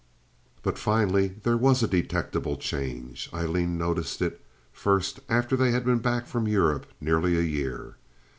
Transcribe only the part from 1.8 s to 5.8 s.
a detectable change. Aileen noticed it first after they